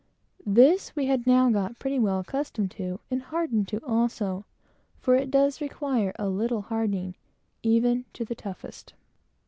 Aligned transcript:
This 0.47 0.95
we 0.95 1.05
had 1.05 1.27
now 1.27 1.51
got 1.51 1.77
pretty 1.77 1.99
well 1.99 2.21
accustomed 2.21 2.71
to; 2.71 2.99
and 3.11 3.21
hardened 3.21 3.67
to 3.67 3.77
also; 3.85 4.45
for 4.97 5.13
it 5.15 5.29
does 5.29 5.61
require 5.61 6.11
a 6.17 6.27
little 6.27 6.61
hardening 6.63 7.13
even 7.61 8.05
to 8.13 8.25
the 8.25 8.33
toughest. 8.33 8.95